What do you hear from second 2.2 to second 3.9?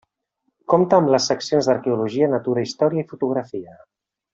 natura, història i fotografia.